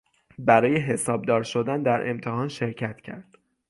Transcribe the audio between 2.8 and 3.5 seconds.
کرد.